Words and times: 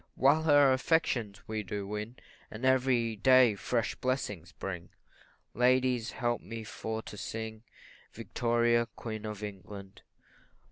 While 0.15 0.41
her 0.41 0.73
affections 0.73 1.43
we 1.47 1.61
do 1.61 1.85
win, 1.85 2.15
And 2.49 2.65
every 2.65 3.15
day 3.17 3.53
fresh 3.53 3.93
blessings 3.93 4.51
bring, 4.51 4.89
Ladies, 5.53 6.09
help 6.09 6.41
me 6.41 6.63
for 6.63 7.03
to 7.03 7.17
sing 7.17 7.61
Victoria, 8.11 8.87
Queen 8.95 9.27
of 9.27 9.43
England. 9.43 10.01